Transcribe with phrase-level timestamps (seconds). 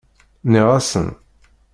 [0.45, 1.07] Nniɣ-asen!